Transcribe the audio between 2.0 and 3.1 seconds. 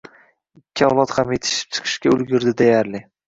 ulgurdi deyarli.